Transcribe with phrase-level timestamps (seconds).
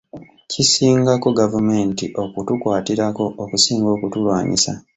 [0.51, 4.73] Kisingako gavumenti okutukwatirako okusinga okutulwanyisa.